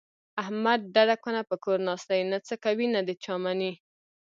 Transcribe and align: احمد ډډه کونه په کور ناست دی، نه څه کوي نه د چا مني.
احمد 0.41 0.79
ډډه 0.93 1.15
کونه 1.23 1.41
په 1.49 1.55
کور 1.63 1.77
ناست 1.87 2.07
دی، 2.11 2.21
نه 2.31 2.37
څه 2.47 2.55
کوي 2.63 2.87
نه 2.95 3.01
د 3.07 3.09
چا 3.23 3.35
مني. 3.43 3.73